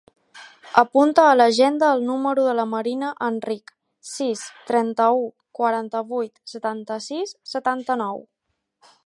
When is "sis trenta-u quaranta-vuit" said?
4.13-6.43